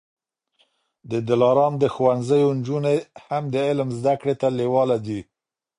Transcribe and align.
د 1.11 1.13
دلارام 1.29 1.73
د 1.79 1.85
ښوونځیو 1.93 2.55
نجوني 2.57 2.97
هم 3.27 3.43
د 3.53 3.55
علم 3.67 3.89
زده 3.97 4.13
کړې 4.21 4.35
ته 4.41 4.47
لېواله 4.59 4.97
دي. 5.05 5.19